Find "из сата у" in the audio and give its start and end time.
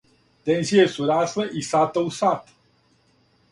1.63-2.17